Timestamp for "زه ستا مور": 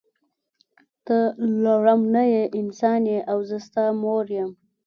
3.49-4.25